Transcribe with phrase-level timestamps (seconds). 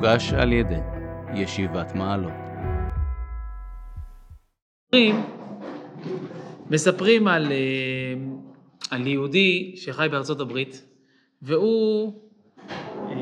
[0.00, 0.80] מוגש על ידי
[1.34, 2.32] ישיבת מעלות.
[6.70, 8.14] מספרים על, אה,
[8.90, 10.82] על יהודי שחי בארצות הברית,
[11.42, 12.12] והוא
[13.10, 13.16] אה,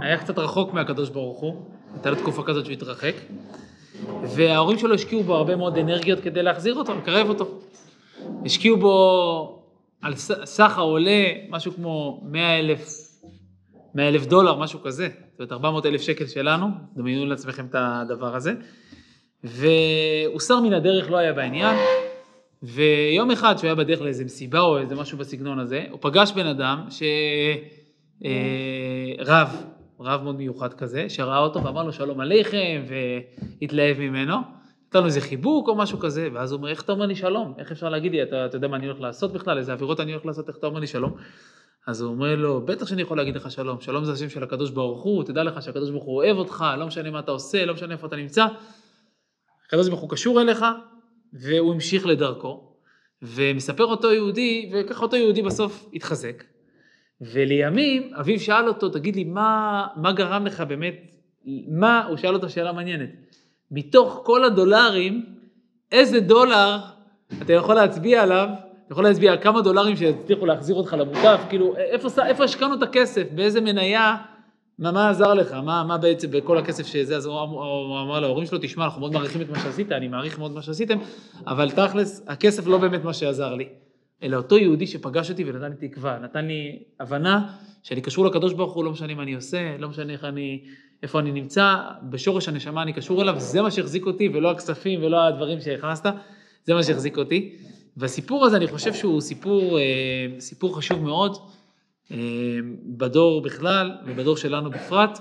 [0.00, 1.54] היה קצת רחוק מהקדוש ברוך הוא,
[1.94, 3.14] הייתה לו תקופה כזאת שהוא התרחק,
[4.22, 7.60] וההורים שלו השקיעו בו הרבה מאוד אנרגיות כדי להחזיר אותו, לקרב אותו.
[8.44, 9.62] השקיעו בו
[10.02, 12.99] על סך העולה משהו כמו 100 אלף,
[13.94, 18.36] 100 אלף דולר, משהו כזה, זאת אומרת 400 אלף שקל שלנו, דמיינו לעצמכם את הדבר
[18.36, 18.52] הזה.
[19.44, 21.76] והוסר מן הדרך, לא היה בעניין,
[22.62, 26.46] ויום אחד שהוא היה בדרך לאיזה מסיבה או איזה משהו בסגנון הזה, הוא פגש בן
[26.46, 27.02] אדם ש...
[28.24, 29.64] אה, רב,
[30.00, 32.82] רב מאוד מיוחד כזה, שראה אותו ואמר לו שלום עליכם,
[33.60, 34.36] והתלהב ממנו.
[34.88, 37.54] נתן לו איזה חיבוק או משהו כזה, ואז הוא אומר, איך אתה אומר לי שלום?
[37.58, 40.12] איך אפשר להגיד לי, אתה, אתה יודע מה אני הולך לעשות בכלל, איזה עבירות אני
[40.12, 41.16] הולך לעשות, איך אתה אומר לי שלום?
[41.86, 44.70] אז הוא אומר לו, בטח שאני יכול להגיד לך שלום, שלום זה השם של הקדוש
[44.70, 47.74] ברוך הוא, תדע לך שהקדוש ברוך הוא אוהב אותך, לא משנה מה אתה עושה, לא
[47.74, 48.46] משנה איפה אתה נמצא,
[49.66, 50.64] הקדוש ברוך הוא קשור אליך,
[51.32, 52.74] והוא המשיך לדרכו,
[53.22, 56.44] ומספר אותו יהודי, וככה אותו יהודי בסוף התחזק.
[57.20, 60.94] ולימים, אביו שאל אותו, תגיד לי, מה, מה גרם לך באמת,
[61.68, 63.10] מה, הוא שאל אותו שאלה מעניינת,
[63.70, 65.26] מתוך כל הדולרים,
[65.92, 66.78] איזה דולר
[67.42, 68.48] אתה יכול להצביע עליו,
[68.90, 72.82] אתה יכול להצביע על כמה דולרים שיצליחו להחזיר אותך למוטף, כאילו, איפה, איפה השקענו את
[72.82, 74.16] הכסף, באיזה מניה,
[74.78, 78.46] מה, מה עזר לך, מה, מה בעצם בכל הכסף שזה, אז הוא, הוא אמר להורים
[78.46, 80.98] שלו, תשמע, אנחנו מאוד מעריכים את מה שעשית, אני מעריך מאוד מה שעשיתם,
[81.46, 83.68] אבל תכלס, הכסף לא באמת מה שעזר לי.
[84.22, 87.52] אלא אותו יהודי שפגש אותי ונתן לי תקווה, נתן לי הבנה
[87.82, 90.64] שאני קשור לקדוש ברוך הוא, לא משנה מה אני עושה, לא משנה איך אני,
[91.02, 95.26] איפה אני נמצא, בשורש הנשמה אני קשור אליו, זה מה שהחזיק אותי, ולא הכספים ולא
[95.26, 96.06] הדברים שהכנסת,
[96.64, 97.56] זה מה שהחזיק אותי.
[98.00, 101.36] והסיפור הזה, אני חושב שהוא סיפור, אה, סיפור חשוב מאוד,
[102.10, 102.16] אה,
[102.96, 105.18] בדור בכלל ובדור שלנו בפרט,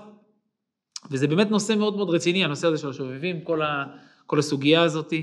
[1.12, 3.86] וזה באמת נושא מאוד מאוד רציני, הנושא הזה של השובבים, כל, ה,
[4.26, 5.14] כל הסוגיה הזאת,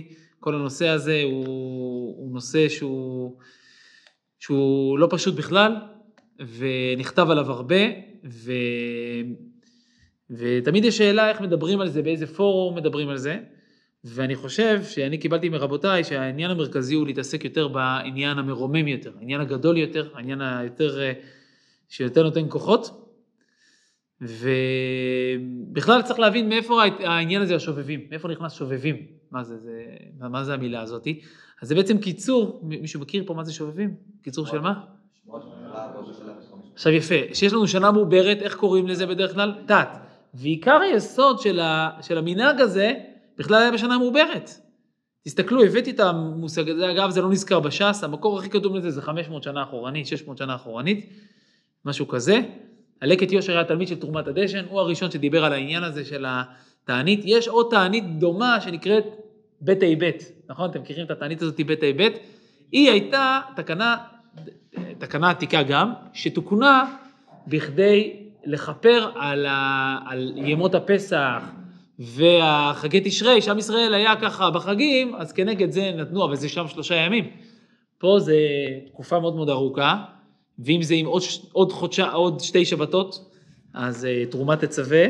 [0.41, 3.37] כל הנושא הזה הוא, הוא נושא שהוא...
[4.39, 5.77] שהוא לא פשוט בכלל,
[6.59, 7.85] ונכתב עליו הרבה,
[8.25, 8.53] ו...
[10.31, 13.39] ותמיד יש שאלה איך מדברים על זה, באיזה פורום מדברים על זה,
[14.09, 19.77] ואני חושב שאני קיבלתי מרבותיי שהעניין המרכזי הוא להתעסק יותר בעניין המרומם יותר, העניין הגדול
[19.77, 20.99] יותר, העניין היותר,
[21.89, 23.13] שיותר נותן כוחות,
[24.21, 28.97] ובכלל צריך להבין מאיפה העניין הזה השובבים, מאיפה נכנס שובבים,
[29.31, 29.85] מה זה, זה,
[30.19, 31.21] מה זה המילה הזאתי.
[31.63, 33.95] אז זה בעצם קיצור, מישהו מכיר פה מה זה שובבים?
[34.23, 34.81] קיצור של מה?
[36.75, 39.55] עכשיו יפה, שיש לנו שנה מעוברת, איך קוראים לזה בדרך כלל?
[39.67, 39.89] תת.
[40.35, 42.93] ועיקר היסוד של, ה, של המנהג הזה,
[43.39, 44.51] בכלל היה בשנה מעוברת.
[45.25, 49.03] תסתכלו, הבאתי את המושג הזה, אגב זה לא נזכר בש"ס, המקור הכי קדום לזה זה
[49.03, 51.11] 500 שנה אחורנית, 600 שנה אחורנית,
[51.85, 52.41] משהו כזה.
[53.03, 57.21] הלקט יושר היה תלמיד של תרומת הדשן, הוא הראשון שדיבר על העניין הזה של התענית.
[57.25, 59.05] יש עוד תענית דומה שנקראת
[59.61, 60.71] בית אי בית, נכון?
[60.71, 62.19] אתם מכירים את התענית הזאת בית אי בית?
[62.73, 63.97] היא הייתה תקנה,
[64.99, 66.97] תקנה עתיקה גם, שתוקנה
[67.47, 71.43] בכדי לכפר על, ה, על ימות הפסח
[71.99, 76.95] והחגי תשרי, שעם ישראל היה ככה בחגים, אז כנגד זה נתנו, אבל זה שם שלושה
[76.95, 77.31] ימים.
[77.99, 78.37] פה זה
[78.87, 80.05] תקופה מאוד מאוד ארוכה,
[80.59, 83.31] ואם זה עם עוד, עוד חודשה, עוד שתי שבתות,
[83.75, 85.05] אז uh, תרומה תצווה,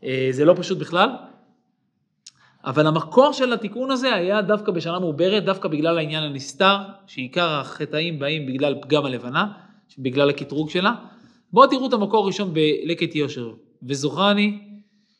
[0.00, 1.08] uh, זה לא פשוט בכלל.
[2.64, 6.76] אבל המקור של התיקון הזה היה דווקא בשנה מעוברת, דווקא בגלל העניין הנסתר,
[7.06, 9.46] שעיקר החטאים באים בגלל פגם הלבנה,
[9.98, 10.92] בגלל הקטרוג שלה.
[11.52, 13.52] בואו תראו את המקור הראשון בלקט יושר.
[13.82, 14.58] וזוכרני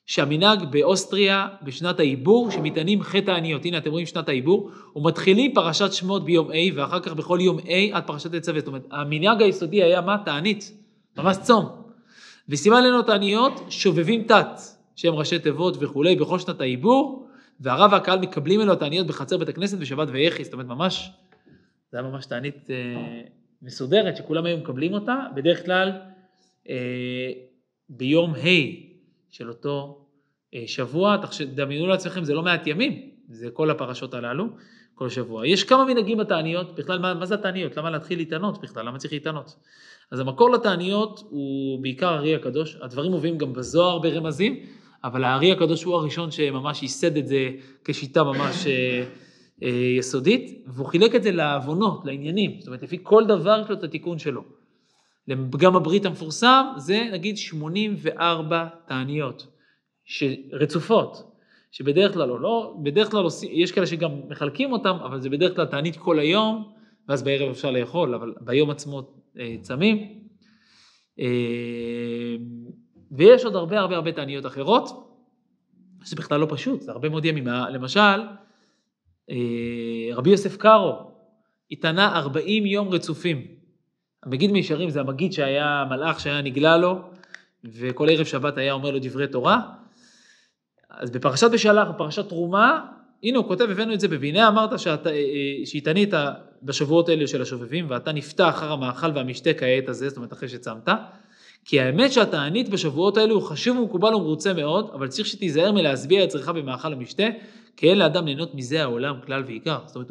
[0.07, 6.25] שהמנהג באוסטריה בשנת העיבור, שמטענים חטא העניות, הנה אתם רואים שנת העיבור, ומתחילים פרשת שמות
[6.25, 8.59] ביום A, ואחר כך בכל יום A עד פרשת תצווה.
[8.59, 10.17] זאת אומרת, המנהג היסודי היה מה?
[10.25, 10.73] תענית,
[11.19, 11.67] ממש צום.
[12.49, 14.47] וסימן לנו תעניות, שובבים תת,
[14.97, 17.29] שהם ראשי תיבות וכולי, בכל שנת העיבור,
[17.61, 21.11] והרב והקהל מקבלים אלו התעניות בחצר בית הכנסת בשבת ויחי, זאת אומרת ממש,
[21.93, 23.21] זה היה ממש תענית אה,
[23.63, 25.93] מסודרת שכולם היו מקבלים אותה, בדרך כלל
[26.69, 27.31] אה,
[27.89, 28.84] ביום ה'
[29.35, 30.07] של אותו
[30.55, 31.17] אה, שבוע,
[31.55, 34.45] דמיינו לעצמכם, זה לא מעט ימים, זה כל הפרשות הללו,
[34.95, 35.47] כל שבוע.
[35.47, 37.77] יש כמה מנהגים בתעניות, בכלל מה, מה זה התעניות?
[37.77, 38.87] למה להתחיל להתענות בכלל?
[38.87, 39.57] למה צריך להתענות?
[40.11, 44.67] אז המקור לתעניות הוא בעיקר הארי הקדוש, הדברים מובאים גם בזוהר ברמזים,
[45.05, 47.51] אבל הארי הקדוש הוא הראשון שממש ייסד את זה
[47.85, 49.05] כשיטה ממש אה,
[49.63, 53.75] אה, יסודית, והוא חילק את זה לעוונות, לעניינים, זאת אומרת, לפי כל דבר יש לו
[53.77, 54.45] את התיקון שלו.
[55.29, 59.47] לפגם הברית המפורסם זה נגיד 84 תעניות
[60.53, 61.37] רצופות,
[61.71, 65.67] שבדרך כלל לא, לא, בדרך כלל יש כאלה שגם מחלקים אותם, אבל זה בדרך כלל
[65.67, 66.73] תענית כל היום,
[67.09, 69.03] ואז בערב אפשר לאכול, אבל ביום עצמו
[69.39, 70.25] אה, צמים.
[73.11, 74.89] ויש עוד הרבה הרבה הרבה תעניות אחרות,
[76.05, 77.47] שזה בכלל לא פשוט, זה הרבה מאוד ימים.
[77.47, 78.21] למשל,
[79.31, 79.37] אה,
[80.15, 80.93] רבי יוסף קארו
[81.71, 83.54] התענה 40 יום רצופים.
[84.27, 87.01] המגיד מישרים זה המגיד שהיה מלאך שהיה נגלה לו,
[87.65, 89.61] וכל ערב שבת היה אומר לו דברי תורה.
[90.91, 92.81] אז בפרשת בשלח, בפרשת תרומה,
[93.23, 94.77] הנה הוא כותב, הבאנו את זה, והנה אמרת אה,
[95.07, 95.13] אה,
[95.65, 96.11] שהתענית
[96.63, 100.89] בשבועות האלה של השובבים, ואתה נפתח אחר המאכל והמשתה כעת הזה, זאת אומרת אחרי שצמת,
[101.65, 106.29] כי האמת שהתענית בשבועות האלו הוא חשוב ומקובל ומרוצה מאוד, אבל צריך שתיזהר מלהשביע את
[106.29, 107.25] צריכה במאכל המשתה,
[107.77, 109.79] כי אין לאדם ליהנות מזה העולם כלל ועיקר.
[109.87, 110.11] זאת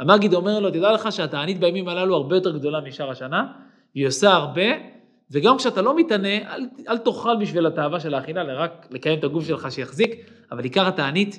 [0.00, 3.52] המגיד אומר לו, תדע לך שהתענית בימים הללו הרבה יותר גדולה משאר השנה,
[3.94, 4.62] והיא עושה הרבה,
[5.30, 9.24] וגם כשאתה לא מתענה, אל, אל תאכל בשביל התאווה של האכילה, אלא רק לקיים את
[9.24, 10.10] הגוף שלך שיחזיק,
[10.52, 11.38] אבל עיקר התענית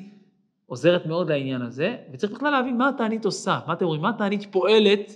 [0.65, 4.47] עוזרת מאוד לעניין הזה, וצריך בכלל להבין מה התענית עושה, מה אתם אומרים, מה התענית
[4.51, 5.15] פועלת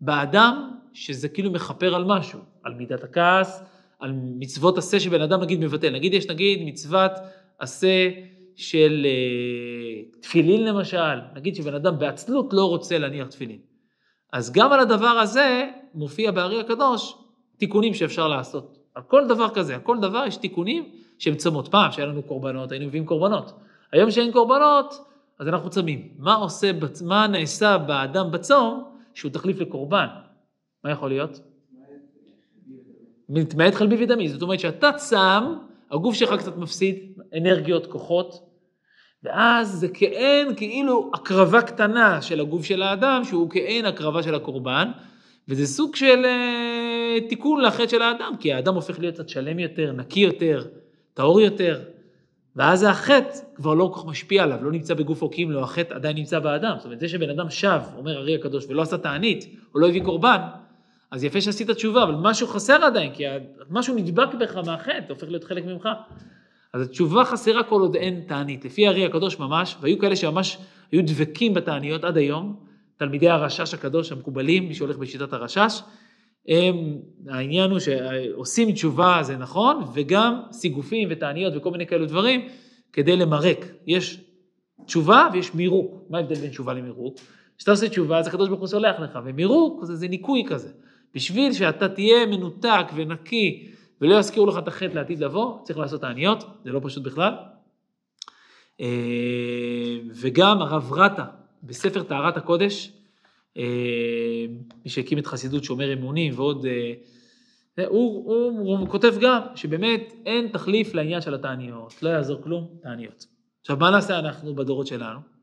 [0.00, 3.62] באדם, שזה כאילו מכפר על משהו, על מידת הכעס,
[4.00, 7.12] על מצוות עשה שבן אדם נגיד מבטל, נגיד יש נגיד מצוות
[7.58, 8.10] עשה
[8.56, 13.58] של אה, תפילין למשל, נגיד שבן אדם בעצלות לא רוצה להניח תפילין.
[14.32, 17.14] אז גם על הדבר הזה מופיע בארי הקדוש
[17.56, 18.78] תיקונים שאפשר לעשות.
[18.94, 20.84] על כל דבר כזה, על כל דבר יש תיקונים
[21.18, 21.68] שהם צומות.
[21.68, 23.52] פעם שהיה לנו קורבנות, היינו מביאים קורבנות.
[23.92, 24.94] היום שאין קורבנות,
[25.38, 26.08] אז אנחנו צמים.
[26.18, 26.70] מה עושה,
[27.04, 28.84] מה נעשה באדם בצום
[29.14, 30.06] שהוא תחליף לקורבן?
[30.84, 31.40] מה יכול להיות?
[33.28, 35.54] מתמעט חלבי ודמי, זאת אומרת שאתה צם,
[35.94, 36.96] הגוף שלך קצת מפסיד
[37.36, 38.54] אנרגיות, כוחות,
[39.22, 44.90] ואז זה כאין, כאילו הקרבה קטנה של הגוף של האדם, שהוא כאין הקרבה של הקורבן,
[45.48, 49.92] וזה סוג של אה, תיקון לחטא של האדם, כי האדם הופך להיות קצת שלם יותר,
[49.92, 50.64] נקי יותר,
[51.14, 51.80] טהור יותר,
[52.56, 56.16] ואז החטא כבר לא כל כך משפיע עליו, לא נמצא בגוף עוקים לו, החטא עדיין
[56.16, 56.74] נמצא באדם.
[56.76, 60.02] זאת אומרת, זה שבן אדם שב, אומר ארי הקדוש, ולא עשה תענית, או לא הביא
[60.02, 60.38] קורבן,
[61.14, 63.24] אז יפה שעשית תשובה, אבל משהו חסר עדיין, כי
[63.70, 65.88] משהו נדבק בך מהחטא, הופך להיות חלק ממך.
[66.72, 68.64] אז התשובה חסרה כל עוד אין תענית.
[68.64, 70.58] לפי הארי הקדוש ממש, והיו כאלה שממש
[70.92, 72.56] היו דבקים בתעניות עד היום,
[72.96, 75.80] תלמידי הרשש הקדוש המקובלים, מי שהולך בשיטת הרשש,
[76.48, 82.48] הם, העניין הוא שעושים תשובה זה נכון, וגם סיגופים ותעניות וכל מיני כאלו דברים,
[82.92, 83.66] כדי למרק.
[83.86, 84.20] יש
[84.86, 86.04] תשובה ויש מירוק.
[86.10, 87.16] מה ההבדל בין תשובה למירוק?
[87.58, 90.68] כשאתה עושה תשובה, אז הקדוש ברוך הוא סולח לך, ומירוק זה, זה ניקוי כזה.
[91.14, 93.70] בשביל שאתה תהיה מנותק ונקי
[94.00, 97.34] ולא יזכירו לך את החטא לעתיד לבוא, צריך לעשות תעניות, זה לא פשוט בכלל.
[98.80, 101.24] אה, וגם הרב רטה,
[101.62, 102.92] בספר טהרת הקודש,
[103.56, 104.46] אה,
[104.84, 110.48] מי שהקים את חסידות שומר אמונים ועוד, אה, הוא, הוא, הוא כותב גם שבאמת אין
[110.48, 113.26] תחליף לעניין של התעניות, לא יעזור כלום, תעניות.
[113.60, 115.33] עכשיו מה נעשה אנחנו בדורות שלנו?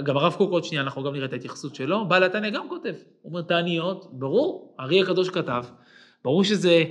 [0.00, 2.94] גם הרב קוק עוד שנייה, אנחנו גם נראה את ההתייחסות שלו, בעל התניא גם כותב,
[3.22, 5.64] הוא אומר תעניות, ברור, הארי הקדוש כתב,
[6.24, 6.84] ברור שזה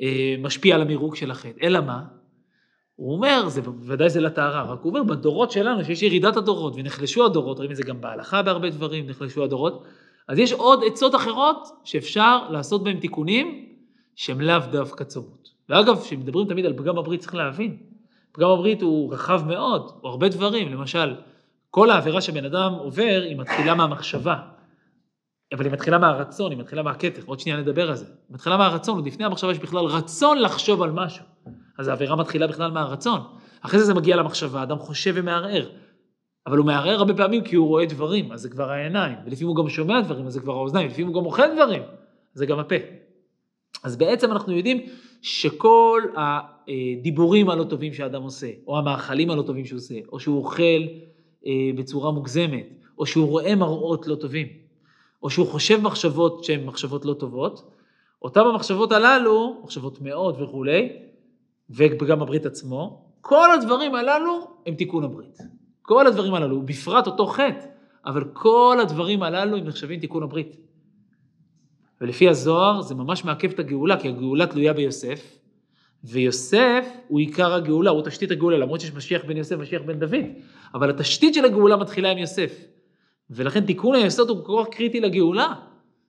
[0.00, 2.04] אה, משפיע על המירוג של החטא, אלא מה?
[2.96, 7.26] הוא אומר, זה בוודאי זה לטהרה, רק הוא אומר, בדורות שלנו, שיש ירידת הדורות ונחלשו
[7.26, 9.84] הדורות, רואים את זה גם בהלכה בהרבה דברים, נחלשו הדורות,
[10.28, 13.68] אז יש עוד עצות אחרות שאפשר לעשות בהן תיקונים
[14.16, 15.48] שהם לאו דווקא צומות.
[15.68, 17.76] ואגב, כשמדברים תמיד על פגם הברית צריך להבין,
[18.32, 21.14] פגם הברית הוא רחב מאוד, הוא הרבה דברים, למשל,
[21.74, 24.36] כל העבירה שבן אדם עובר היא מתחילה מהמחשבה,
[25.52, 28.04] אבל היא מתחילה מהרצון, היא מתחילה מהכתר, עוד שנייה נדבר על זה.
[28.04, 31.24] היא מתחילה מהרצון, עוד לפני המחשבה יש בכלל רצון לחשוב על משהו.
[31.78, 33.20] אז העבירה מתחילה בכלל מהרצון.
[33.60, 35.68] אחרי זה זה מגיע למחשבה, אדם חושב ומערער.
[36.46, 39.56] אבל הוא מערער הרבה פעמים כי הוא רואה דברים, אז זה כבר העיניים, ולפעמים הוא
[39.56, 42.58] גם שומע דברים, אז זה כבר האוזניים, ולפעמים הוא גם אוכל דברים, אז זה גם
[42.58, 42.76] הפה.
[43.84, 44.86] אז בעצם אנחנו יודעים
[45.22, 50.82] שכל הדיבורים הלא טובים שאדם עושה, או המאכלים הלא טובים שהוא עושה, או שהוא אוכל
[51.76, 52.66] בצורה מוגזמת,
[52.98, 54.46] או שהוא רואה מראות לא טובים,
[55.22, 57.70] או שהוא חושב מחשבות שהן מחשבות לא טובות,
[58.22, 60.92] אותן המחשבות הללו, מחשבות מאוד וכולי,
[61.70, 65.38] וגם הברית עצמו, כל הדברים הללו הם תיקון הברית.
[65.82, 67.66] כל הדברים הללו, בפרט אותו חטא,
[68.06, 70.56] אבל כל הדברים הללו הם נחשבים תיקון הברית.
[72.00, 75.38] ולפי הזוהר זה ממש מעכב את הגאולה, כי הגאולה תלויה ביוסף,
[76.04, 80.24] ויוסף הוא עיקר הגאולה, הוא תשתית הגאולה, למרות שיש משיח בן יוסף ומשיח בן דוד,
[80.74, 82.64] אבל התשתית של הגאולה מתחילה עם יוסף.
[83.30, 85.54] ולכן תיקון היסוד הוא כך קריטי לגאולה.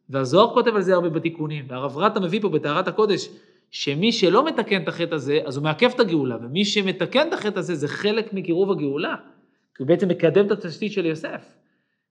[0.09, 3.29] והזוהר כותב על זה הרבה בתיקונים, והרב רטה מביא פה בטהרת הקודש,
[3.71, 7.59] שמי שלא מתקן את החטא הזה, אז הוא מעכב את הגאולה, ומי שמתקן את החטא
[7.59, 9.15] הזה, זה חלק מקירוב הגאולה.
[9.75, 11.45] כי הוא בעצם מקדם את התשתית של יוסף.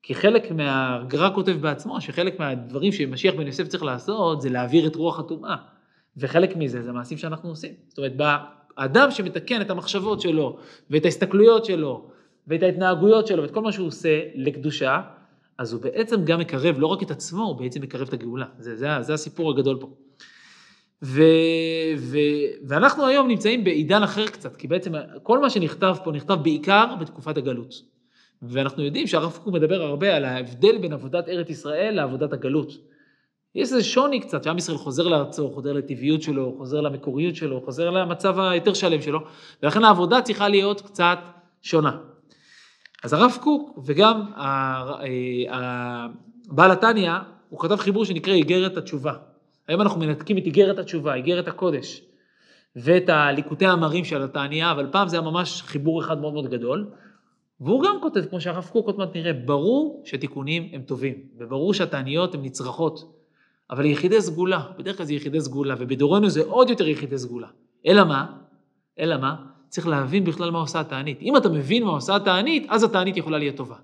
[0.02, 0.96] כי חלק מה...
[0.96, 5.56] הגר"א כותב בעצמו, שחלק מהדברים שמשיח בן יוסף צריך לעשות, זה להעביר את רוח הטומאה.
[6.16, 7.73] וחלק מזה זה המעשים שאנחנו עושים.
[7.88, 8.12] זאת אומרת,
[8.76, 10.59] האדם שמתקן את המחשבות שלו,
[10.90, 12.09] ואת ההסתכלויות שלו,
[12.49, 15.00] ואת ההתנהגויות שלו, ואת כל מה שהוא עושה לקדושה,
[15.59, 18.47] אז הוא בעצם גם מקרב לא רק את עצמו, הוא בעצם מקרב את הגאולה.
[18.59, 19.90] זה, זה, זה הסיפור הגדול פה.
[21.02, 21.23] ו,
[21.99, 22.18] ו,
[22.68, 24.92] ואנחנו היום נמצאים בעידן אחר קצת, כי בעצם
[25.23, 27.75] כל מה שנכתב פה נכתב בעיקר בתקופת הגלות.
[28.42, 32.73] ואנחנו יודעים שהרב קוק מדבר הרבה על ההבדל בין עבודת ארץ ישראל לעבודת הגלות.
[33.54, 37.90] יש איזה שוני קצת, שעם ישראל חוזר לארצו, חוזר לטבעיות שלו, חוזר למקוריות שלו, חוזר
[37.90, 39.20] למצב היותר שלם שלו,
[39.62, 41.18] ולכן העבודה צריכה להיות קצת
[41.62, 41.96] שונה.
[43.04, 44.23] אז הרב קוק וגם
[46.46, 47.12] בעל התניא,
[47.49, 49.12] הוא כתב חיבור שנקרא איגרת התשובה.
[49.68, 52.02] היום אנחנו מנתקים את איגרת התשובה, איגרת הקודש,
[52.76, 56.90] ואת הליקוטי המרים של התניא, אבל פעם זה היה ממש חיבור אחד מאוד מאוד גדול.
[57.61, 62.34] והוא גם כותב, כמו שהרב קוק עוד מעט נראה, ברור שתיקונים הם טובים, וברור שהתעניות
[62.34, 63.24] הן נצרכות,
[63.71, 67.49] אבל יחידי סגולה, בדרך כלל זה יחידי סגולה, ובדורנו זה עוד יותר יחידי סגולה.
[67.87, 68.26] אלא מה?
[68.99, 69.37] אלא מה?
[69.68, 71.23] צריך להבין בכלל מה עושה התענית.
[71.23, 73.76] אם אתה מבין מה עושה התענית, אז התענית יכולה להיות טובה.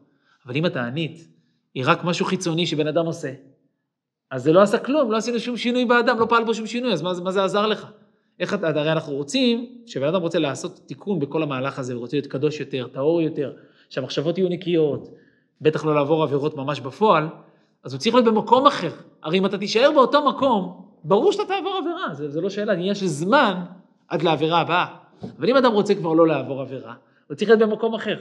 [0.46, 1.28] אבל אם התענית
[1.74, 3.32] היא רק משהו חיצוני שבן אדם עושה,
[4.30, 6.92] אז זה לא עשה כלום, לא עשינו שום שינוי באדם, לא פעל בו שום שינוי,
[6.92, 7.86] אז מה, מה זה עזר לך?
[8.40, 12.26] איך אתה, הרי אנחנו רוצים, כשבן אדם רוצה לעשות תיקון בכל המהלך הזה, ורוצה להיות
[12.26, 13.52] קדוש יותר, טהור יותר,
[13.88, 15.08] שהמחשבות יהיו נקיות,
[15.60, 17.28] בטח לא לעבור עבירות ממש בפועל,
[17.84, 18.90] אז הוא צריך להיות במקום אחר.
[19.22, 22.94] הרי אם אתה תישאר באותו מקום, ברור שאתה תעבור עבירה, זה, זה לא שאלה, עניין
[22.94, 23.54] של זמן
[24.08, 24.86] עד לעבירה הבאה.
[25.38, 26.94] אבל אם אדם רוצה כבר לא לעבור עבירה,
[27.28, 28.16] הוא צריך להיות במקום אחר.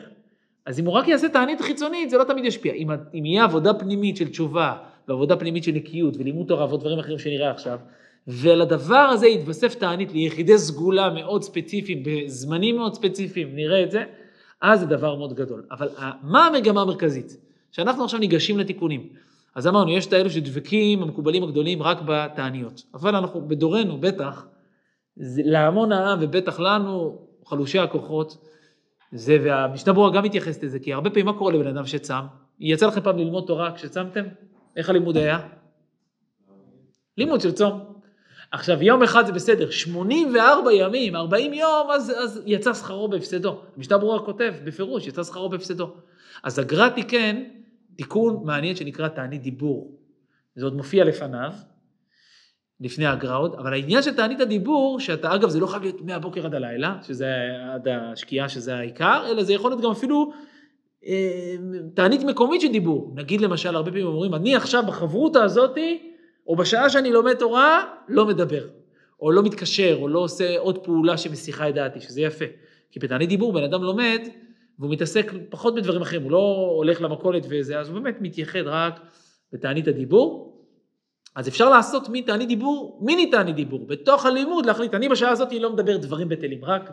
[0.66, 2.74] אז אם הוא רק יעשה תענית חיצונית, זה לא תמיד ישפיע.
[2.74, 4.74] אם, אם יהיה עבודה פנימית של תשובה,
[5.08, 7.80] ועבודה פנימית של נקיות, ולימוד תורה ועוד דברים אחרים שנראה עכשיו,
[8.28, 14.04] ולדבר הזה יתווסף תענית ליחידי סגולה מאוד ספציפיים, בזמנים מאוד ספציפיים, נראה את זה,
[14.62, 15.64] אז זה דבר מאוד גדול.
[15.72, 15.90] אבל
[16.24, 17.38] מה המגמה המרכזית?
[17.72, 19.10] שאנחנו עכשיו ניגשים לתיקונים.
[19.60, 22.84] אז אמרנו, יש את האלו שדבקים, המקובלים הגדולים, רק בתעניות.
[22.94, 24.46] אבל אנחנו, בדורנו, בטח,
[25.18, 28.46] להמון העם ובטח לנו, חלושי הכוחות,
[29.12, 32.14] זה, והמשנה ברורה גם מתייחסת לזה, כי הרבה פעמים מה קורה לבן אדם שצם?
[32.60, 34.24] יצא לכם פעם ללמוד תורה כשצמתם?
[34.76, 35.40] איך הלימוד היה?
[37.18, 37.80] לימוד של צום.
[38.52, 43.62] עכשיו, יום אחד זה בסדר, 84 ימים, 40 יום, אז, אז יצא שכרו בהפסדו.
[43.78, 45.94] המשנה ברורה כותב בפירוש, יצא שכרו בהפסדו.
[46.44, 47.44] אז הגר"א תיקן
[48.00, 49.92] תיקון מעניין שנקרא תענית דיבור.
[50.56, 51.52] זה עוד מופיע לפניו,
[52.80, 56.46] לפני הגר"א עוד, אבל העניין של תענית הדיבור, שאתה, אגב, זה לא חייב להיות מהבוקר
[56.46, 57.34] עד הלילה, שזה
[57.74, 60.32] עד השקיעה, שזה העיקר, אלא זה יכול להיות גם אפילו
[61.06, 61.56] אה,
[61.94, 63.14] תענית מקומית של דיבור.
[63.16, 66.12] נגיד למשל, הרבה פעמים אומרים, אני עכשיו בחברותא הזאתי,
[66.48, 68.68] או בשעה שאני לומד תורה, לא מדבר,
[69.22, 72.46] או לא מתקשר, או לא עושה עוד פעולה שמסיחה את דעתי, שזה יפה.
[72.92, 74.20] כי בתענית דיבור בן אדם לומד,
[74.80, 79.00] והוא מתעסק פחות בדברים אחרים, הוא לא הולך למכולת וזה, אז הוא באמת מתייחד רק
[79.54, 80.60] בתענית הדיבור.
[81.36, 85.74] אז אפשר לעשות מתענית דיבור, מיני תענית דיבור, בתוך הלימוד להחליט, אני בשעה הזאת לא
[85.74, 86.92] מדבר דברים בטלים, רק,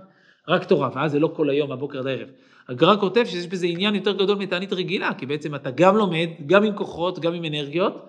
[0.48, 2.28] רק תורה, ואז זה לא כל היום, מהבוקר עד הערב.
[2.68, 6.64] הגר"א כותב שיש בזה עניין יותר גדול מתענית רגילה, כי בעצם אתה גם לומד, גם
[6.64, 8.08] עם כוחות, גם עם אנרגיות,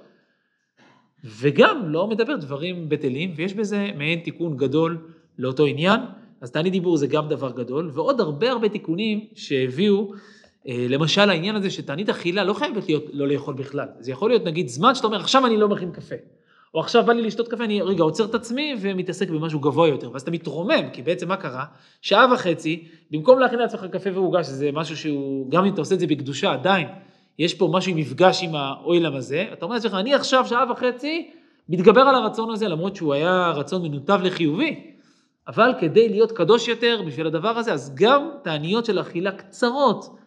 [1.23, 4.97] וגם לא מדבר דברים בטלים, ויש בזה מעין תיקון גדול
[5.37, 5.99] לאותו עניין.
[6.41, 10.11] אז תענית דיבור זה גם דבר גדול, ועוד הרבה הרבה תיקונים שהביאו,
[10.67, 13.87] אה, למשל העניין הזה שתענית אכילה לא חייבת להיות לא לאכול בכלל.
[13.99, 16.15] זה יכול להיות נגיד זמן שאתה אומר עכשיו אני לא מכין קפה,
[16.73, 20.11] או עכשיו בא לי לשתות קפה, אני רגע עוצר את עצמי ומתעסק במשהו גבוה יותר,
[20.11, 21.65] ואז אתה מתרומם, כי בעצם מה קרה?
[22.01, 25.99] שעה וחצי, במקום להכין לעצמך קפה ועוגה, שזה משהו שהוא, גם אם אתה עושה את
[25.99, 26.87] זה בקדושה, עדיין,
[27.39, 31.29] יש פה משהו עם מפגש עם האוילם הזה, אתה אומר לעצמך, אני עכשיו שעה וחצי
[31.69, 34.96] מתגבר על הרצון הזה, למרות שהוא היה רצון מנותב לחיובי,
[35.47, 40.17] אבל כדי להיות קדוש יותר בשביל הדבר הזה, אז גם תעניות של אכילה קצרות,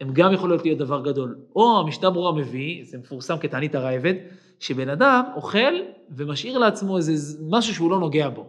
[0.00, 1.36] הן גם יכולות להיות דבר גדול.
[1.56, 4.14] או המשנה ברורה מביא, זה מפורסם כתענית הרעבד,
[4.60, 5.74] שבן אדם אוכל
[6.10, 8.46] ומשאיר לעצמו איזה משהו שהוא לא נוגע בו.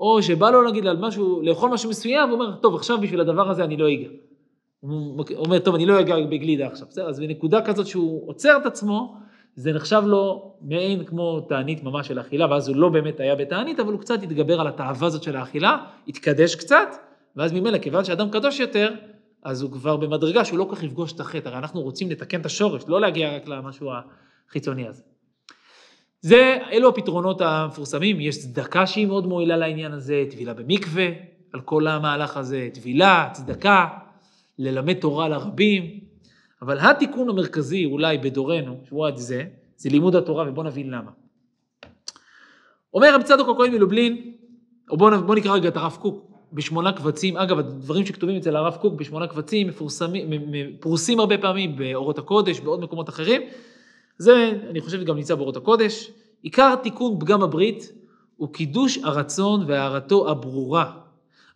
[0.00, 3.50] או שבא לו נגיד על משהו, לאכול משהו מסוים, הוא אומר, טוב, עכשיו בשביל הדבר
[3.50, 4.08] הזה אני לא אגע.
[4.80, 7.08] הוא אומר, טוב, אני לא אגע בגלידה עכשיו, בסדר?
[7.08, 9.16] אז בנקודה כזאת שהוא עוצר את עצמו,
[9.58, 13.80] זה נחשב לו מעין כמו תענית ממש של אכילה, ואז הוא לא באמת היה בתענית,
[13.80, 15.76] אבל הוא קצת התגבר על התאווה הזאת של האכילה,
[16.08, 16.88] התקדש קצת,
[17.36, 18.94] ואז ממילא, כיוון שאדם קדוש יותר,
[19.42, 22.40] אז הוא כבר במדרגה שהוא לא כל כך יפגוש את החטא, הרי אנחנו רוצים לתקן
[22.40, 23.90] את השורש, לא להגיע רק למשהו
[24.48, 25.02] החיצוני הזה.
[26.20, 31.06] זה, אלו הפתרונות המפורסמים, יש צדקה שהיא מאוד מועילה לעניין הזה, טבילה במקווה,
[31.52, 33.86] על כל המהלך הזה, טבילה, צדקה,
[34.58, 36.07] ללמד תורה לרבים,
[36.62, 39.44] אבל התיקון המרכזי אולי בדורנו, שהוא עד זה,
[39.76, 41.10] זה לימוד התורה, ובואו נבין למה.
[42.94, 44.32] אומר רב צדוק הכהן מלובלין,
[44.90, 48.76] או בואו בוא נקרא רגע את הרב קוק, בשמונה קבצים, אגב, הדברים שכתובים אצל הרב
[48.80, 50.30] קוק בשמונה קבצים מפורסמים,
[50.80, 53.42] פרוסים הרבה פעמים באורות הקודש, בעוד מקומות אחרים.
[54.18, 56.10] זה, אני חושב, גם נמצא באורות הקודש.
[56.42, 57.92] עיקר תיקון פגם הברית
[58.36, 60.92] הוא קידוש הרצון והערתו הברורה,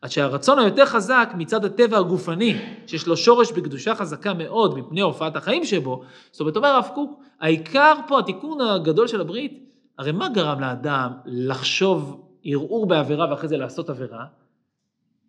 [0.02, 5.36] עד שהרצון היותר חזק מצד הטבע הגופני, שיש לו שורש בקדושה חזקה מאוד מפני הופעת
[5.36, 9.68] החיים שבו, זאת אומרת, אומר הרב קוק, העיקר פה, התיקון הגדול של הברית,
[9.98, 14.24] הרי מה גרם לאדם לחשוב ערעור בעבירה ואחרי זה לעשות עבירה,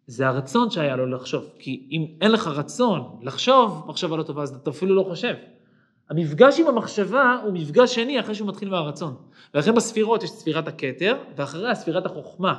[0.08, 1.50] זה הרצון שהיה לו לחשוב.
[1.60, 5.34] כי אם אין לך רצון לחשוב מחשבה לא טובה, אז אתה אפילו לא חושב.
[6.10, 9.16] המפגש עם המחשבה הוא מפגש שני אחרי שהוא מתחיל מהרצון.
[9.54, 12.54] ולכן בספירות יש ספירת הכתר, ואחריה ספירת החוכמה.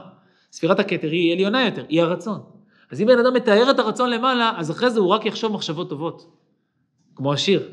[0.55, 2.41] ספירת הכתר היא עליונה יותר, היא הרצון.
[2.91, 5.89] אז אם בן אדם מתאר את הרצון למעלה, אז אחרי זה הוא רק יחשוב מחשבות
[5.89, 6.27] טובות.
[7.15, 7.69] כמו השיר.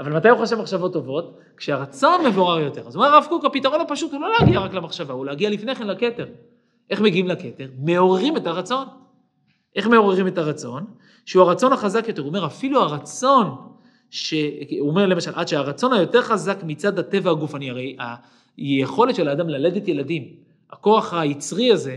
[0.00, 1.38] אבל מתי הוא חושב מחשבות טובות?
[1.56, 2.86] כשהרצון מבורר יותר.
[2.86, 5.86] אז אומר הרב קוק, הפתרון הפשוט הוא לא להגיע רק למחשבה, הוא להגיע לפני כן
[5.86, 6.26] לכתר.
[6.90, 7.68] איך מגיעים לכתר?
[7.78, 8.86] מעוררים את הרצון.
[9.76, 10.84] איך מעוררים את הרצון?
[11.26, 12.22] שהוא הרצון החזק יותר.
[12.22, 13.56] הוא אומר, אפילו הרצון,
[14.10, 14.34] ש...
[14.80, 17.96] הוא אומר למשל, עד שהרצון היותר חזק מצד הטבע הגופני, הרי
[18.56, 20.28] היכולת של האדם ללדת ילדים,
[20.70, 21.96] הכוח היצרי הזה,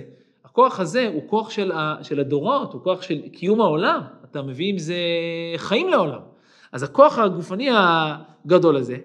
[0.57, 1.95] הכוח הזה הוא כוח של, ה...
[2.01, 4.01] של הדורות, הוא כוח של קיום העולם.
[4.31, 4.95] אתה מביא עם זה
[5.57, 6.19] חיים לעולם.
[6.71, 8.97] אז הכוח הגופני הגדול הזה,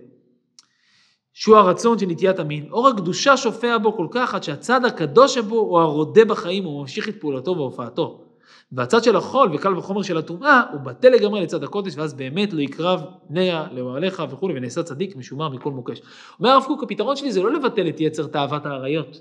[1.32, 5.56] שהוא הרצון של נטיית המין, אור הקדושה שופע בו כל כך עד שהצד הקדוש שבו
[5.56, 8.24] הוא הרודה בחיים, הוא ממשיך את פעולתו והופעתו.
[8.72, 12.60] והצד של החול וקל וחומר של הטומאה הוא בטל לגמרי לצד הקודש ואז באמת לא
[12.60, 16.02] יקרב ניה לאוהליך וכולי ונעשה צדיק משומר מכל מוקש.
[16.38, 19.20] אומר הרב קוק הפתרון שלי זה לא לבטל את יצר תאוות האריות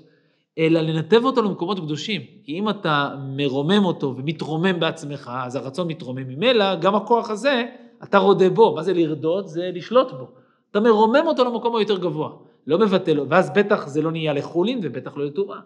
[0.58, 6.28] אלא לנתב אותו למקומות קדושים כי אם אתה מרומם אותו ומתרומם בעצמך אז הרצון מתרומם
[6.28, 7.64] ממילא גם הכוח הזה
[8.02, 10.28] אתה רודה בו מה זה לרדות זה לשלוט בו
[10.70, 12.30] אתה מרומם אותו למקום היותר גבוה
[12.66, 15.60] לא מבטל ואז בטח זה לא נהיה לחולין ובטח לא לטומאה.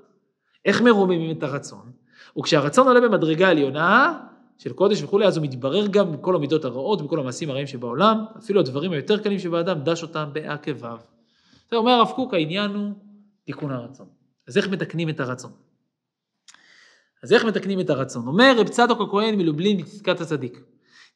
[0.64, 1.92] איך מרוממים את הרצון?
[2.38, 4.18] וכשהרצון עולה במדרגה עליונה
[4.58, 8.24] של קודש וכולי, אז הוא מתברר גם עם כל המידות הרעות וכל המעשים הרעים שבעולם,
[8.38, 10.98] אפילו הדברים היותר קלים שבאדם, דש אותם בעקביו.
[11.70, 12.92] זה אומר הרב קוק, העניין הוא
[13.44, 14.06] תיקון הרצון.
[14.48, 15.50] אז איך מתקנים את הרצון?
[17.22, 18.26] אז איך מתקנים את הרצון?
[18.26, 20.60] אומר רב צדוק הכהן מלובלין בצדקת הצדיק.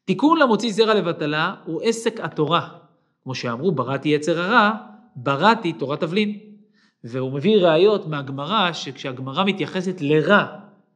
[0.04, 2.68] תיקון למוציא זרע לבטלה הוא עסק התורה.
[3.22, 4.70] כמו שאמרו, בראתי יצר הרע,
[5.16, 6.38] בראתי תורת תבלין.
[7.04, 10.46] והוא מביא ראיות מהגמרא, שכשהגמרא מתייחסת לרע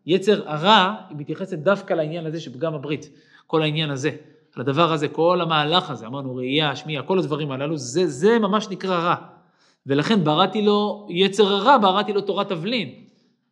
[0.07, 3.09] יצר הרע, היא מתייחסת דווקא לעניין הזה שפגם הברית,
[3.47, 4.11] כל העניין הזה,
[4.57, 8.97] לדבר הזה, כל המהלך הזה, אמרנו ראייה, שמיעה, כל הדברים הללו, זה, זה ממש נקרא
[8.97, 9.17] רע.
[9.87, 12.95] ולכן בראתי לו יצר הרע, בראתי לו תורת תבלין.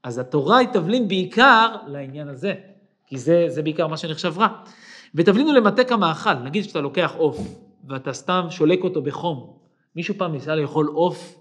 [0.02, 2.54] אז התורה היא תבלין בעיקר לעניין הזה,
[3.06, 4.48] כי זה, זה בעיקר מה שנחשב רע.
[5.14, 7.38] ותבלין הוא למתק המאכל, נגיד שאתה לוקח עוף,
[7.88, 9.56] ואתה סתם שולק אותו בחום.
[9.96, 11.38] מישהו פעם ניסה לאכול עוף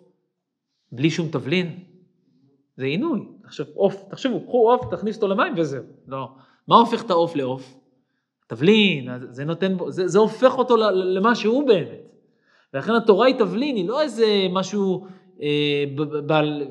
[0.91, 1.79] בלי שום תבלין?
[2.77, 3.19] זה עינוי.
[3.43, 5.83] עכשיו עוף, תחשבו, קחו עוף, תכניס אותו למים וזהו.
[6.07, 6.29] לא.
[6.67, 7.73] מה הופך את העוף לעוף?
[8.47, 12.10] תבלין, זה נותן זה, זה הופך אותו למה שהוא באמת.
[12.73, 15.07] ולכן התורה היא תבלין, היא לא איזה משהו
[15.41, 15.83] אה,
[16.25, 16.67] בעל,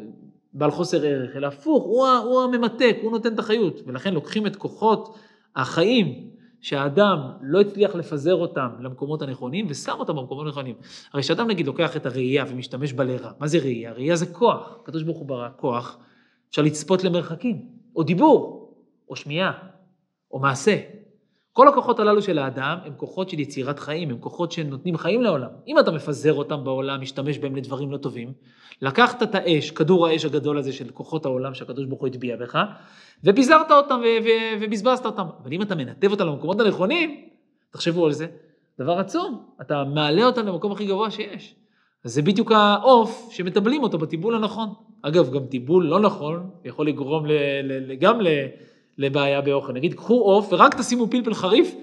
[0.52, 3.80] בעל חוסר ערך, אלא הפוך, הוא, הוא הממתק, הוא נותן את החיות.
[3.86, 5.18] ולכן לוקחים את כוחות
[5.56, 10.74] החיים שהאדם לא הצליח לפזר אותם למקומות הנכונים ושם אותם במקומות הנכונים.
[11.12, 13.92] הרי כשאדם נגיד לוקח את הראייה ומשתמש בה לרע, מה זה ראייה?
[13.92, 15.98] ראייה זה כוח, הקדוש ברוך הוא ברא כוח,
[16.50, 18.72] אפשר לצפות למרחקים, או דיבור,
[19.08, 19.52] או שמיעה,
[20.32, 20.76] או מעשה.
[21.52, 25.48] כל הכוחות הללו של האדם הם כוחות של יצירת חיים, הם כוחות שנותנים חיים לעולם.
[25.68, 28.32] אם אתה מפזר אותם בעולם, משתמש בהם לדברים לא טובים,
[28.82, 32.58] לקחת את האש, כדור האש הגדול הזה של כוחות העולם שהקדוש ברוך הוא הטביע בך,
[33.24, 34.00] ופיזרת אותם
[34.60, 35.26] ובזבזת אותם.
[35.42, 37.28] אבל אם אתה מנתב אותם למקומות הנכונים,
[37.70, 38.26] תחשבו על זה,
[38.78, 41.54] דבר עצום, אתה מעלה אותם למקום הכי גבוה שיש.
[42.04, 44.68] אז זה בדיוק העוף שמטבלים אותו בטיבול הנכון.
[45.02, 47.32] אגב, גם טיבול לא נכון יכול לגרום ל,
[47.62, 48.28] ל, גם ל,
[49.00, 49.72] לבעיה באוכל.
[49.72, 51.74] נגיד, קחו עוף ורק תשימו פלפל חריף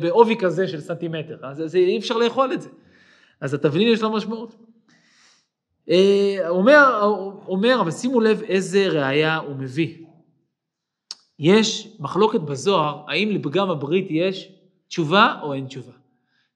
[0.00, 2.68] בעובי כזה של סנטימטר, אז זה, אי אפשר לאכול את זה.
[3.40, 4.56] אז התבלין יש לו משמעות.
[5.90, 7.00] אה, אומר,
[7.48, 9.94] אומר, אבל שימו לב איזה ראייה הוא מביא.
[11.38, 14.52] יש מחלוקת בזוהר, האם לפגם הברית יש
[14.88, 15.92] תשובה או אין תשובה.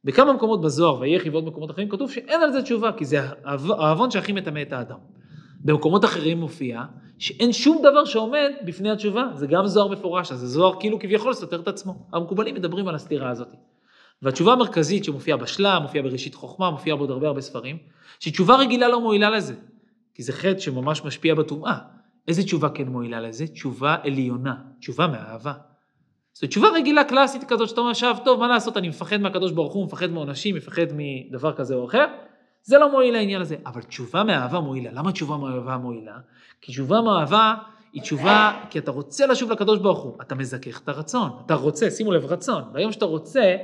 [0.04, 4.10] בכמה מקומות בזוהר, ויחי ועוד מקומות אחרים, כתוב שאין על זה תשובה, כי זה העוון
[4.10, 4.98] שהכי מטמא את האדם.
[5.60, 6.82] במקומות אחרים מופיע
[7.22, 11.34] שאין שום דבר שעומד בפני התשובה, זה גם זוהר מפורש, אז זה זוהר כאילו כביכול
[11.34, 12.06] סותר את עצמו.
[12.12, 13.48] המקובלים מדברים על הסתירה הזאת.
[14.22, 17.78] והתשובה המרכזית שמופיעה בשלה, מופיעה בראשית חוכמה, מופיעה בעוד הרבה הרבה ספרים,
[18.20, 19.54] שתשובה רגילה לא מועילה לזה,
[20.14, 21.78] כי זה חטא שממש משפיע בטומאה.
[22.28, 23.46] איזה תשובה כן מועילה לזה?
[23.46, 25.52] תשובה עליונה, תשובה מהאהבה.
[26.34, 29.72] זו תשובה רגילה קלאסית כזאת שאתה אומר עכשיו, טוב, מה לעשות, אני מפחד מהקדוש ברוך
[29.72, 32.06] הוא, מפחד מעונשים, מפחד מדבר כזה או אחר,
[32.62, 33.56] זה לא מועיל לעניין הזה.
[33.66, 34.90] אבל תשובה מאהבה מועילה.
[34.92, 36.16] למה תשובה מאהבה מועילה?
[36.60, 37.54] כי תשובה מאהבה
[37.92, 41.90] היא תשובה, כי אתה רוצה לשוב לקדוש ברוך הוא, אתה מזכך את הרצון, אתה רוצה,
[41.90, 42.64] שימו לב, רצון.
[42.72, 43.56] והיום שאתה רוצה,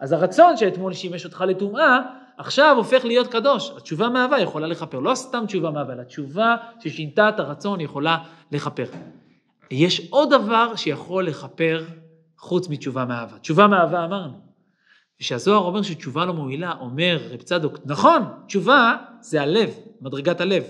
[0.00, 1.98] אז הרצון שאתמול שימש אותך לטומאה,
[2.38, 3.72] עכשיו הופך להיות קדוש.
[3.76, 8.18] התשובה מאהבה יכולה לכפר, לא סתם תשובה מאהבה, אלא תשובה ששינתה את הרצון יכולה
[8.52, 8.84] לכפר.
[9.70, 11.84] יש עוד דבר שיכול לכפר
[12.38, 13.38] חוץ מתשובה מאהבה.
[13.38, 14.45] תשובה מאהבה אמרנו.
[15.18, 20.64] כשהזוהר אומר שתשובה לא מועילה, אומר רב צדוק, נכון, תשובה זה הלב, מדרגת הלב.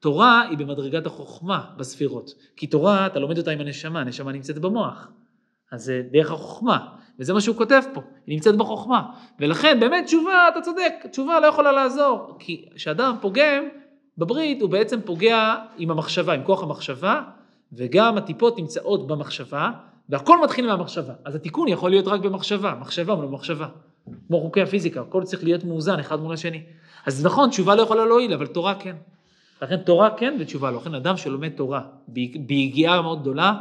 [0.00, 2.34] תורה היא במדרגת החוכמה בספירות.
[2.56, 5.08] כי תורה, אתה לומד אותה עם הנשמה, הנשמה נמצאת במוח.
[5.72, 9.02] אז זה דרך החוכמה, וזה מה שהוא כותב פה, היא נמצאת בחוכמה.
[9.40, 12.36] ולכן באמת תשובה, אתה צודק, תשובה לא יכולה לעזור.
[12.38, 13.64] כי כשאדם פוגם
[14.18, 17.22] בברית, הוא בעצם פוגע עם המחשבה, עם כוח המחשבה,
[17.72, 19.70] וגם הטיפות נמצאות במחשבה,
[20.08, 21.12] והכל מתחיל מהמחשבה.
[21.24, 23.66] אז התיקון יכול להיות רק במחשבה, מחשבה מול מחשבה.
[24.26, 26.62] כמו חוקי הפיזיקה, הכל צריך להיות מאוזן אחד מול השני.
[27.06, 28.96] אז נכון, תשובה לא יכולה להועיל, אבל תורה כן.
[29.62, 30.76] לכן תורה כן ותשובה לא.
[30.76, 31.80] לכן אדם שלומד תורה
[32.46, 33.54] ביגיעה מאוד גדולה,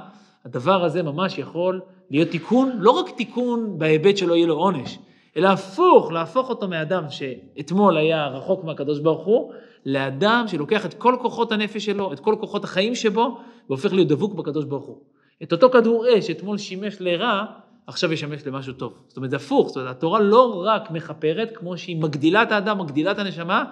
[0.45, 4.99] הדבר הזה ממש יכול להיות תיקון, לא רק תיקון בהיבט שלא יהיה לו עונש,
[5.37, 9.53] אלא הפוך, להפוך אותו מאדם שאתמול היה רחוק מהקדוש ברוך הוא,
[9.85, 13.37] לאדם שלוקח את כל כוחות הנפש שלו, את כל כוחות החיים שבו,
[13.69, 14.97] והופך להיות דבוק בקדוש ברוך הוא.
[15.43, 17.45] את אותו כדור אש שאתמול שימש לרע,
[17.87, 18.93] עכשיו ישמש למשהו טוב.
[19.07, 22.79] זאת אומרת, זה הפוך, זאת אומרת, התורה לא רק מכפרת, כמו שהיא מגדילה את האדם,
[22.79, 23.63] מגדילה את הנשמה,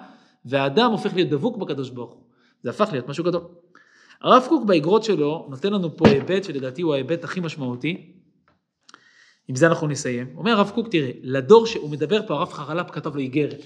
[0.44, 2.22] והאדם הופך להיות דבוק בקדוש ברוך הוא.
[2.62, 3.42] זה הפך להיות משהו גדול.
[4.22, 8.12] הרב קוק באגרות שלו נותן לנו פה היבט שלדעתי הוא ההיבט הכי משמעותי.
[9.48, 10.34] עם זה אנחנו נסיים.
[10.36, 13.64] אומר הרב קוק, תראה, לדור שהוא מדבר פה, הרב חרל"פ כתב לו איגרת.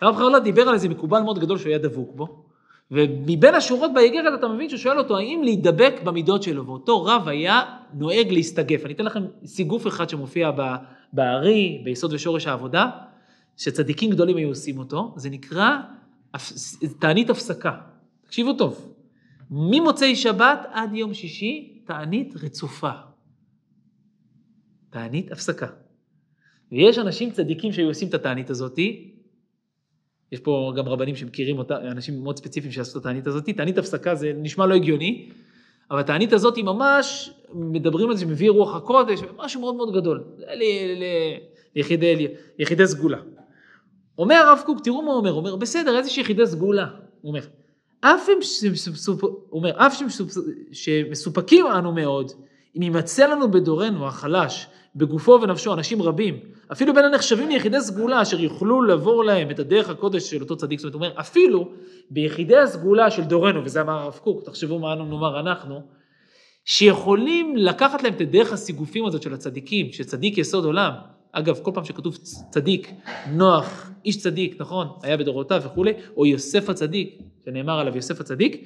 [0.00, 2.45] הרב חרל"פ דיבר על איזה מקובל מאוד גדול שהוא היה דבוק בו,
[2.90, 7.60] ומבין השורות באיגרת אתה מבין שהוא שואל אותו האם להידבק במידות שלו, ואותו רב היה
[7.94, 8.84] נוהג להסתגף.
[8.84, 10.50] אני אתן לכם סיגוף אחד שמופיע
[11.12, 12.90] בארי, ביסוד ושורש העבודה,
[13.56, 15.76] שצדיקים גדולים היו עושים אותו, זה נקרא
[16.98, 17.72] תענית הפסקה.
[18.26, 18.94] תקשיבו טוב,
[19.50, 22.90] ממוצאי שבת עד יום שישי, תענית רצופה.
[24.90, 25.66] תענית הפסקה.
[26.72, 29.15] ויש אנשים צדיקים שהיו עושים את התענית הזאתי,
[30.32, 34.14] יש פה גם רבנים שמכירים אותה, אנשים מאוד ספציפיים שעשו את התענית הזאתי, תענית הפסקה
[34.14, 35.28] זה נשמע לא הגיוני,
[35.90, 40.24] אבל התענית הזאת היא ממש, מדברים על זה שמביא רוח הקודש, משהו מאוד מאוד גדול,
[41.74, 43.18] ליחידי, סגולה.
[44.18, 46.86] אומר הרב קוק, תראו מה הוא אומר, הוא אומר, בסדר, איזה יחידי סגולה,
[47.20, 47.36] הוא.
[49.52, 50.02] אומר, אף
[50.72, 52.32] שמסופקים אנו מאוד,
[52.76, 56.40] אם יימצא לנו בדורנו החלש, בגופו ובנפשו, אנשים רבים,
[56.72, 60.80] אפילו בין הנחשבים ליחידי סגולה, אשר יוכלו לעבור להם את הדרך הקודש של אותו צדיק,
[60.80, 61.68] זאת אומרת, אפילו
[62.10, 65.80] ביחידי הסגולה של דורנו, וזה אמר הרב קוק, תחשבו מה אנו נאמר אנחנו,
[66.64, 70.92] שיכולים לקחת להם את דרך הסיגופים הזאת של הצדיקים, שצדיק יסוד עולם,
[71.32, 72.18] אגב, כל פעם שכתוב
[72.50, 72.92] צדיק,
[73.32, 78.64] נוח, איש צדיק, נכון, היה בדורותיו וכולי, או יוסף הצדיק, שנאמר עליו יוסף הצדיק,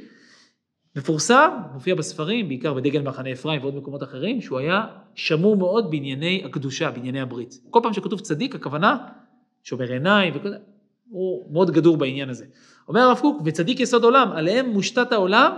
[0.97, 6.43] מפורסם, מופיע בספרים, בעיקר בדגל מחנה אפרים ועוד מקומות אחרים, שהוא היה שמור מאוד בענייני
[6.45, 7.61] הקדושה, בענייני הברית.
[7.71, 8.97] כל פעם שכתוב צדיק, הכוונה
[9.63, 10.49] שומר עיניים וכו',
[11.11, 12.45] הוא מאוד גדור בעניין הזה.
[12.89, 15.53] אומר הרב קוק, וצדיק יסוד עולם, עליהם מושתת העולם,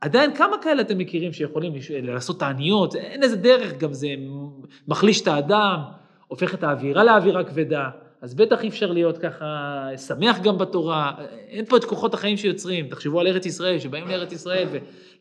[0.00, 4.08] עדיין כמה כאלה אתם מכירים שיכולים לעשות תעניות, אין איזה דרך, גם זה
[4.88, 5.80] מחליש את האדם,
[6.28, 7.90] הופך את האווירה לאווירה כבדה.
[8.20, 11.12] אז בטח אי אפשר להיות ככה שמח גם בתורה,
[11.48, 14.68] אין פה את כוחות החיים שיוצרים, תחשבו על ארץ ישראל, שבאים לארץ ישראל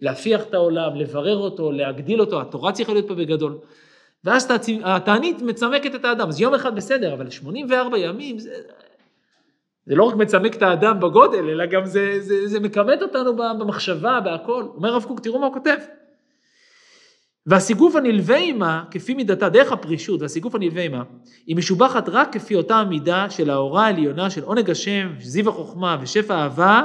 [0.02, 3.58] ולהפיח את העולם, לברר אותו, להגדיל אותו, התורה צריכה להיות פה בגדול.
[4.24, 4.52] ואז
[4.84, 8.54] התענית מצמקת את האדם, אז יום אחד בסדר, אבל 84 ימים זה,
[9.86, 14.20] זה לא רק מצמק את האדם בגודל, אלא גם זה, זה, זה מכמת אותנו במחשבה,
[14.20, 14.64] בהכל.
[14.76, 15.78] אומר הרב קוק, תראו מה הוא כותב.
[17.46, 21.04] והסיגוף הנלווה עימה, כפי מידתה, דרך הפרישות והסיגוף הנלווה עימה,
[21.46, 26.36] היא משובחת רק כפי אותה המידה של ההוראה העליונה של עונג השם, זיו החוכמה ושפע
[26.36, 26.82] האהבה,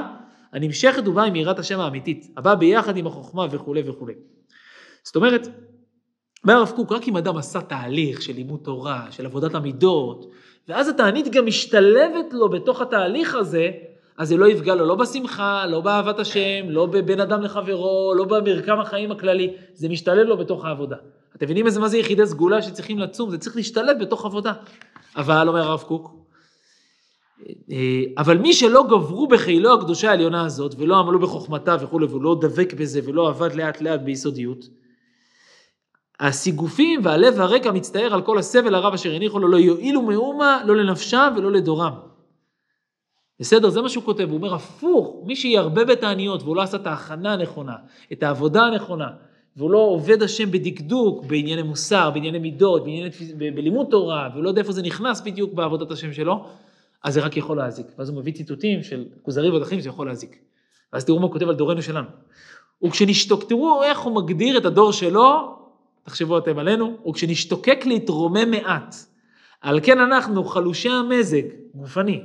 [0.53, 4.13] הנמשכת ובאה עם יראת השם האמיתית, הבאה ביחד עם החוכמה וכולי וכולי.
[5.03, 5.47] זאת אומרת,
[6.43, 10.31] אומר הרב קוק, רק אם אדם עשה תהליך של לימוד תורה, של עבודת המידות,
[10.67, 13.71] ואז התענית גם משתלבת לו בתוך התהליך הזה,
[14.21, 18.25] אז זה לא יפגע לו לא בשמחה, לא באהבת השם, לא בבין אדם לחברו, לא
[18.25, 20.95] במרקם החיים הכללי, זה משתלב לו בתוך העבודה.
[21.35, 23.29] אתם מבינים איזה מה זה יחידי סגולה שצריכים לצום?
[23.29, 24.53] זה צריך להשתלב בתוך עבודה.
[25.15, 26.15] אבל, אומר הרב קוק,
[27.71, 32.73] אה, אבל מי שלא גברו בחילו הקדושה העליונה הזאת, ולא עמלו בחוכמתה וכולי, ולא דבק
[32.73, 34.65] בזה, ולא עבד לאט לאט ביסודיות,
[36.19, 40.75] הסיגופים והלב והרקע מצטער על כל הסבל הרב אשר הניחו לו, לא יועילו מאומה, לא
[40.75, 42.10] לנפשם ולא לדורם.
[43.41, 43.69] בסדר?
[43.69, 47.33] זה מה שהוא כותב, הוא אומר הפוך, מי שירבה בתעניות והוא לא עשה את ההכנה
[47.33, 47.75] הנכונה,
[48.11, 49.07] את העבודה הנכונה,
[49.57, 54.49] והוא לא עובד השם בדקדוק בענייני מוסר, בענייני מידות, בענייני, ב- בלימוד תורה, והוא לא
[54.49, 56.45] יודע איפה זה נכנס בדיוק בעבודת השם שלו,
[57.03, 57.87] אז זה רק יכול להזיק.
[57.97, 60.39] ואז הוא מביא ציטוטים של כוזרי ועוד זה יכול להזיק.
[60.93, 62.07] ואז תראו מה הוא כותב על דורנו שלנו.
[62.83, 65.55] וכשנשתוק, תראו איך הוא מגדיר את הדור שלו,
[66.03, 68.95] תחשבו אתם עלינו, וכשנשתוקק להתרומם מעט.
[69.61, 71.43] על כן אנחנו חלושי המזג,
[71.75, 72.21] גופני,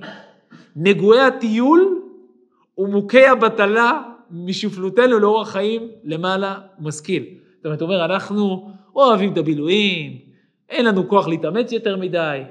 [0.76, 2.02] נגועי הטיול
[2.78, 7.24] ומוכי הבטלה משופלותנו לאורח חיים למעלה משכיל.
[7.56, 10.18] זאת אומרת, אומר, אנחנו אוהבים את הבילויים,
[10.68, 12.42] אין לנו כוח להתאמץ יותר מדי.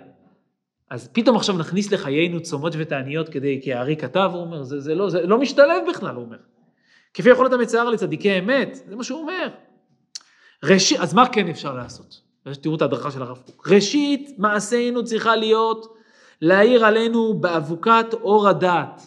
[0.89, 4.95] אז פתאום עכשיו נכניס לחיינו צומות ותעניות כדי, כי הארי כתב, הוא אומר, זה, זה,
[4.95, 6.37] לא, זה לא משתלב בכלל, הוא אומר.
[7.13, 9.49] כפי יכולת המצער לצדיקי אמת, זה מה שהוא אומר.
[10.63, 12.21] ראשית, אז מה כן אפשר לעשות?
[12.61, 13.67] תראו את ההדרכה של הרב קוק.
[13.71, 15.97] ראשית, מעשינו צריכה להיות
[16.41, 19.01] להאיר עלינו באבוקת אור הדעת.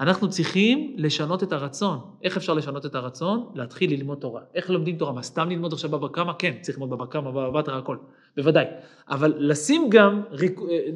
[0.00, 1.98] אנחנו צריכים לשנות את הרצון.
[2.22, 3.50] איך אפשר לשנות את הרצון?
[3.54, 4.40] להתחיל ללמוד תורה.
[4.54, 5.12] איך לומדים תורה?
[5.12, 6.32] מה, סתם ללמוד עכשיו בבא קמא?
[6.38, 7.96] כן, צריך ללמוד בבא קמא, בבא בתרא, הכל.
[8.36, 8.64] בוודאי.
[9.10, 10.22] אבל לשים גם,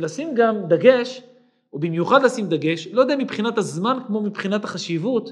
[0.01, 1.23] לשים גם דגש,
[1.73, 5.31] ובמיוחד לשים דגש, לא יודע מבחינת הזמן כמו מבחינת החשיבות,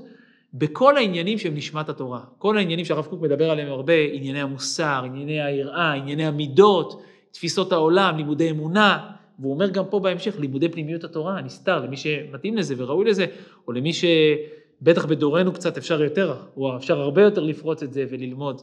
[0.55, 2.21] בכל העניינים שהם נשמת התורה.
[2.39, 8.17] כל העניינים שהרב קוק מדבר עליהם הרבה, ענייני המוסר, ענייני היראה, ענייני המידות, תפיסות העולם,
[8.17, 13.05] לימודי אמונה, והוא אומר גם פה בהמשך, לימודי פנימיות התורה, הנסתר, למי שמתאים לזה וראוי
[13.05, 13.27] לזה,
[13.69, 18.63] או למי שבטח בדורנו קצת אפשר יותר, או אפשר הרבה יותר לפרוץ את זה וללמוד.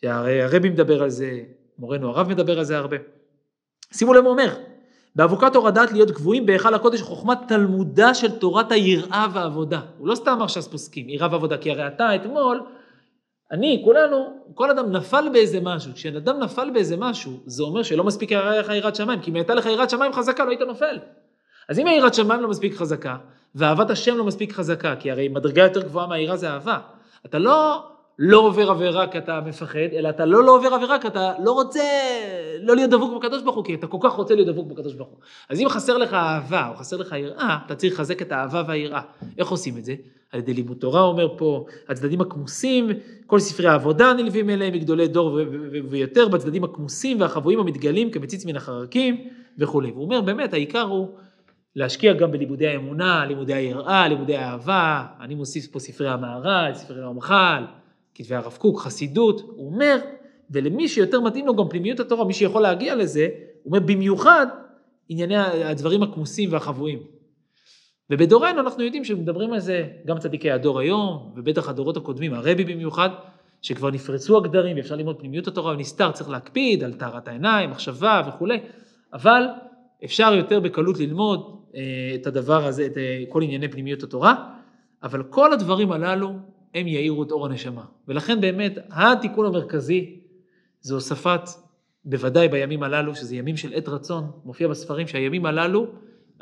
[0.00, 1.40] שהרי הרבי מדבר על זה,
[1.78, 2.96] מורנו הרב מדבר על זה הרבה.
[3.92, 4.54] שימו לב, הוא אומר,
[5.16, 9.80] באבוקת אור הדת להיות גבוהים בהיכל הקודש חוכמת תלמודה של תורת היראה והעבודה.
[9.98, 12.60] הוא לא סתם אמר ש"ס פוסקים, יראה ועבודה, כי הרי אתה אתמול,
[13.52, 15.92] אני, כולנו, כל אדם נפל באיזה משהו.
[15.94, 19.66] כשאדם נפל באיזה משהו, זה אומר שלא מספיק לך יראת שמיים, כי אם הייתה לך
[19.66, 20.98] יראת שמיים חזקה, לא היית נופל.
[21.68, 23.16] אז אם היראת שמיים לא מספיק חזקה,
[23.54, 26.78] ואהבת השם לא מספיק חזקה, כי הרי מדרגה יותר גבוהה מהיראה זה אהבה.
[27.26, 27.86] אתה לא
[28.18, 31.52] לא עובר עבירה כי אתה מפחד, אלא אתה לא לא עובר עבירה כי אתה לא
[31.52, 31.82] רוצה
[32.62, 35.08] לא להיות דבוק בקדוש ברוך הוא, כי אתה כל כך רוצה להיות דבוק בקדוש ברוך
[35.08, 35.18] הוא.
[35.48, 39.00] אז אם חסר לך אהבה או חסר לך יראה, אתה צריך לחזק את האהבה והיראה.
[39.38, 39.94] איך עושים את זה?
[40.32, 42.88] על ידי לימוד תורה אומר פה, הצדדים הכמוסים,
[43.26, 45.38] כל ספרי העבודה נלווים אליהם מגדולי דור
[45.88, 49.90] ויותר, בצדדים הכמוסים והחבויים המתגלים כמציץ מן החרקים וכולי.
[49.90, 51.08] והוא אומר באמת העיקר הוא
[51.76, 57.64] להשקיע גם בלימודי האמונה, לימודי היראה, לימודי האהבה, אני מוסיף פה ספרי המהר"ל, ספרי הרמח"ל,
[58.14, 59.98] כתבי הרב קוק, חסידות, הוא אומר,
[60.50, 63.28] ולמי שיותר מתאים לו גם פנימיות התורה, מי שיכול להגיע לזה,
[63.62, 64.46] הוא אומר במיוחד
[65.08, 67.21] ענייני הדברים הכמוסים והחבויים.
[68.12, 73.10] ובדורנו אנחנו יודעים שמדברים על זה גם צדיקי הדור היום, ובטח הדורות הקודמים, הרבי במיוחד,
[73.62, 78.60] שכבר נפרצו הגדרים ואפשר ללמוד פנימיות התורה ונסתר, צריך להקפיד על טהרת העיניים, מחשבה וכולי,
[79.12, 79.46] אבל
[80.04, 81.80] אפשר יותר בקלות ללמוד אה,
[82.14, 84.34] את הדבר הזה, את אה, כל ענייני פנימיות התורה,
[85.02, 86.32] אבל כל הדברים הללו
[86.74, 87.84] הם יאירו את אור הנשמה.
[88.08, 90.20] ולכן באמת התיקון המרכזי
[90.80, 91.40] זה הוספת,
[92.04, 95.86] בוודאי בימים הללו, שזה ימים של עת רצון, מופיע בספרים שהימים הללו,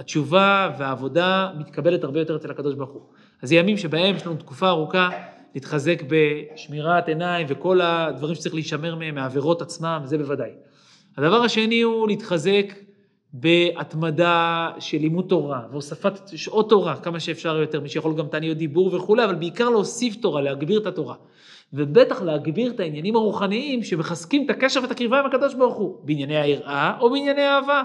[0.01, 3.03] התשובה והעבודה מתקבלת הרבה יותר אצל הקדוש ברוך הוא.
[3.43, 5.11] אז זה ימים שבהם יש לנו תקופה ארוכה
[5.55, 10.51] להתחזק בשמירת עיניים וכל הדברים שצריך להישמר מהם, מהעבירות עצמם, זה בוודאי.
[11.17, 12.75] הדבר השני הוא להתחזק
[13.33, 18.95] בהתמדה של לימוד תורה והוספת שעות תורה כמה שאפשר יותר, מי שיכול גם תעניות דיבור
[18.95, 21.15] וכולי, אבל בעיקר להוסיף תורה, להגביר את התורה.
[21.73, 26.37] ובטח להגביר את העניינים הרוחניים שמחזקים את הקשר ואת הקרבה עם הקדוש ברוך הוא, בענייני
[26.37, 27.83] היראה או בענייני אהבה.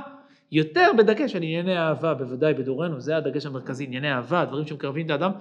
[0.55, 5.11] יותר בדגש על ענייני אהבה, בוודאי בדורנו, זה הדגש המרכזי, ענייני אהבה, דברים שמקרבים את
[5.11, 5.31] האדם.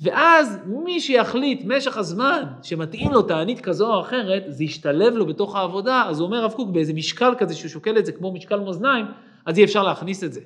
[0.00, 5.56] ואז מי שיחליט משך הזמן שמתאים לו תענית כזו או אחרת, זה ישתלב לו בתוך
[5.56, 8.60] העבודה, אז הוא אומר הרב קוק באיזה משקל כזה שהוא שוקל את זה כמו משקל
[8.60, 9.06] מאזניים,
[9.46, 10.40] אז אי אפשר להכניס את זה.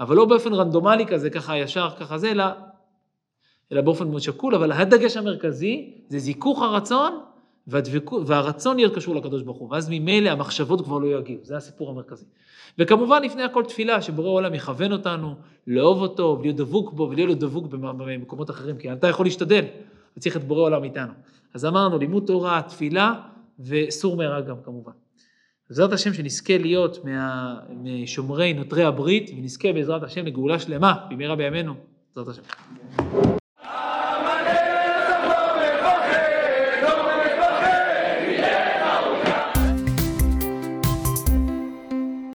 [0.00, 2.44] אבל לא באופן רנדומלי כזה, ככה ישר, ככה זה, אלא,
[3.72, 7.20] אלא באופן מאוד שקול, אבל הדגש המרכזי זה זיכוך הרצון
[7.66, 11.90] והדבקו, והרצון להיות קשור לקדוש ברוך הוא, ואז ממילא המחשבות כבר לא יגיעו, זה הסיפור
[11.90, 12.24] המרכזי.
[12.78, 15.34] וכמובן לפני הכל תפילה, שבורא עולם יכוון אותנו,
[15.66, 19.64] לאהוב אותו, ולהיות דבוק בו, ולהיות דבוק במקומות אחרים, כי אתה יכול להשתדל,
[20.16, 21.12] וצריך את בורא עולם איתנו.
[21.54, 23.14] אז אמרנו, לימוד תורה, תפילה,
[23.60, 24.92] וסור מרע גם כמובן.
[25.68, 31.74] בעזרת השם שנזכה להיות מה, משומרי נוטרי הברית, ונזכה בעזרת השם לגאולה שלמה, במהרה בימינו,
[32.16, 32.42] בעזרת השם.